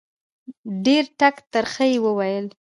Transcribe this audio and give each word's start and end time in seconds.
ډېر 0.85 1.03
ټک 1.19 1.35
ترخه 1.53 1.85
یې 1.91 1.97
وویل. 2.05 2.45